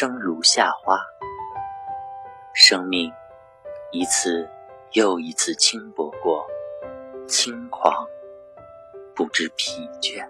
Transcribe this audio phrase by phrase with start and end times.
[0.00, 0.96] 生如夏花，
[2.54, 3.12] 生命
[3.90, 4.48] 一次
[4.92, 6.46] 又一次轻薄过，
[7.26, 8.06] 轻狂
[9.12, 10.24] 不知疲倦。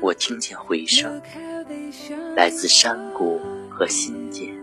[0.00, 1.20] 我听见回声，
[2.36, 4.54] 来自山谷和心间，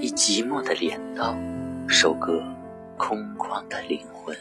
[0.00, 1.34] 以寂寞的镰刀
[1.88, 2.40] 收割
[2.96, 4.32] 空旷的灵魂，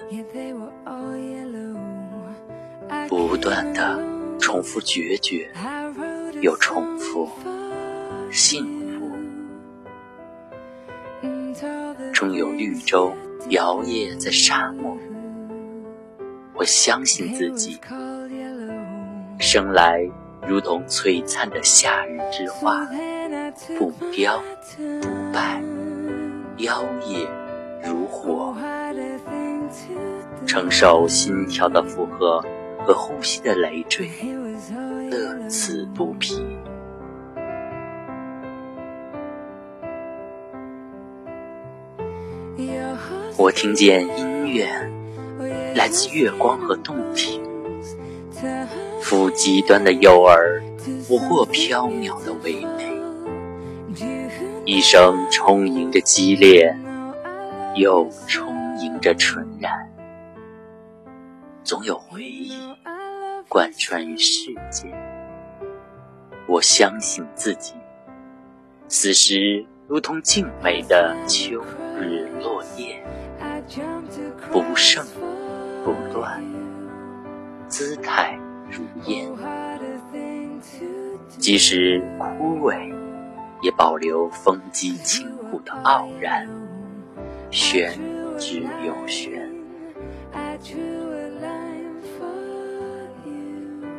[3.08, 4.00] 不断的
[4.40, 5.50] 重复决绝，
[6.42, 7.30] 又重复
[8.32, 9.12] 幸福，
[12.12, 13.14] 终有绿洲
[13.50, 14.98] 摇曳在沙漠。
[16.54, 17.80] 我相信自己，
[19.40, 20.08] 生来
[20.48, 22.88] 如同璀璨的夏日之花，
[23.78, 24.42] 不凋
[24.78, 25.62] 不败，
[26.58, 27.28] 妖冶
[27.84, 28.56] 如火，
[30.46, 32.44] 承受心跳的负荷
[32.86, 34.10] 和呼吸的累赘，
[35.10, 36.42] 乐此不疲。
[43.38, 44.68] 我听见音乐。
[45.74, 47.42] 来自月光和洞庭，
[49.02, 50.62] 抚极端的诱饵，
[51.08, 52.92] 捕获缥缈的唯美。
[54.66, 56.76] 一生充盈着激烈，
[57.76, 58.46] 又充
[58.80, 59.91] 盈着纯然。
[61.64, 62.54] 总有回忆
[63.48, 64.94] 贯穿于世界。
[66.48, 67.74] 我相信自己，
[68.88, 71.62] 此时如同静美的秋
[72.00, 73.04] 日落叶，
[74.52, 75.06] 不胜。
[75.84, 76.44] 不乱，
[77.68, 78.38] 姿态
[78.70, 79.32] 如烟，
[81.40, 82.00] 即使
[82.38, 82.94] 枯萎，
[83.64, 86.48] 也保留风肌清骨的傲然，
[87.50, 88.00] 玄
[88.38, 89.50] 之又玄。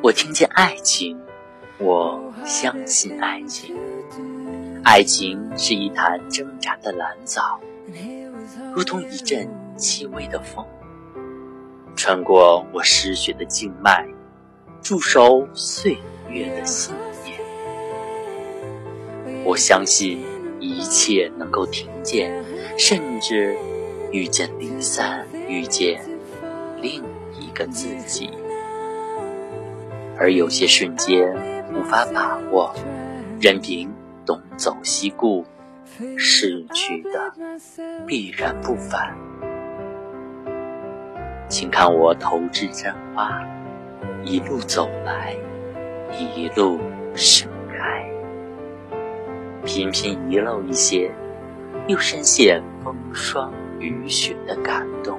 [0.03, 1.17] 我听见爱情，
[1.79, 3.77] 我相信爱情。
[4.83, 7.61] 爱情是一潭挣扎的蓝藻，
[8.75, 10.67] 如同一阵轻微的风。
[11.95, 14.05] 穿过我失血的静脉，
[14.83, 15.97] 驻守岁
[16.29, 16.93] 月的信
[17.25, 17.39] 念。
[19.45, 20.21] 我相信
[20.59, 22.45] 一切能够听见，
[22.77, 23.57] 甚至
[24.11, 26.05] 遇见离散，遇见
[26.81, 27.05] 另
[27.39, 28.31] 一个自己。
[30.23, 31.35] 而有些瞬间
[31.75, 32.73] 无法把握，
[33.41, 33.93] 任凭
[34.25, 35.45] 东走西顾，
[36.17, 37.33] 逝去的
[38.07, 39.17] 必然不返。
[41.49, 43.45] 请看我投掷真花，
[44.23, 45.35] 一路走来，
[46.17, 46.79] 一路
[47.17, 48.09] 盛开。
[49.65, 51.11] 频频遗漏一些，
[51.89, 55.19] 又深陷风霜雨雪的感动。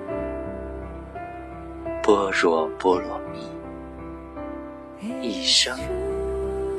[2.02, 3.40] 般若波罗蜜，
[5.22, 5.78] 一生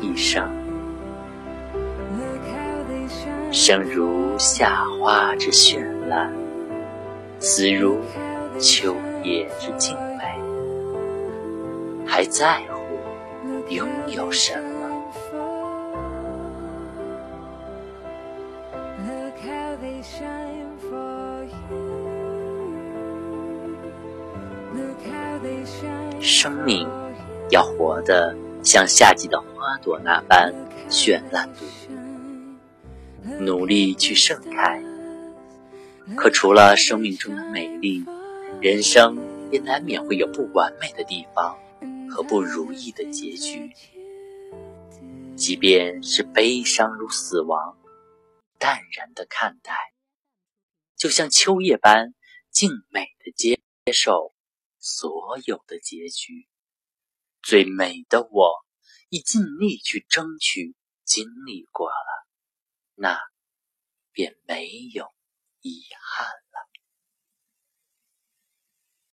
[0.01, 0.49] 一生，
[3.53, 6.33] 生如夏花之绚烂，
[7.39, 7.99] 死如
[8.59, 8.95] 秋。
[9.25, 10.39] 叶之静美，
[12.07, 12.83] 还在乎
[13.71, 14.85] 拥有什么？
[26.21, 26.87] 生命
[27.55, 30.53] 要活得像夏季的花朵那般
[30.91, 31.49] 绚烂，
[33.39, 34.83] 努力去盛开。
[36.17, 38.05] 可除了生命中的美丽，
[38.61, 39.17] 人生
[39.53, 41.57] 也难免会有不完美的地方
[42.11, 43.73] 和不如意的结局，
[45.37, 47.79] 即便是悲伤如死亡，
[48.59, 49.73] 淡然的看待，
[50.97, 52.15] 就像秋叶般
[52.51, 53.61] 静美的接
[53.93, 54.35] 受
[54.81, 56.49] 所有的结局。
[57.47, 58.55] 最美的我，
[59.11, 60.75] 已尽力去争取，
[61.05, 62.27] 经历过了，
[62.95, 63.19] 那
[64.13, 65.13] 便没有
[65.61, 66.44] 遗憾。